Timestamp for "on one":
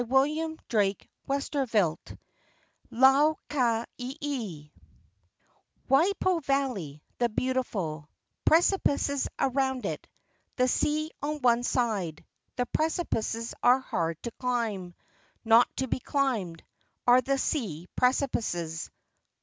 11.21-11.61